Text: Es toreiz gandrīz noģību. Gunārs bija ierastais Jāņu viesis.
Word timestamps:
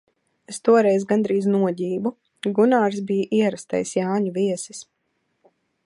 Es 0.51 0.59
toreiz 0.67 1.03
gandrīz 1.11 1.45
noģību. 1.55 2.13
Gunārs 2.61 2.99
bija 3.13 3.39
ierastais 3.43 3.93
Jāņu 4.01 4.35
viesis. 4.41 4.83